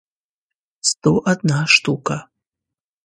сто 0.89 1.21
одна 1.25 1.67
штука 1.67 2.29